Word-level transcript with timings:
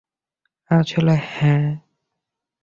আসলে, 0.71 1.15
হ্যাঁ। 1.29 1.65